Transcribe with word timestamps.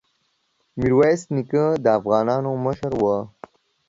ميرويس 0.79 1.21
نيکه 1.33 1.65
د 1.83 1.85
افغانانو 1.99 2.51
مشر 2.65 2.91
وو. 3.03 3.15